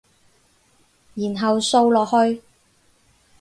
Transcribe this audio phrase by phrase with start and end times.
[1.13, 2.41] 然後掃落去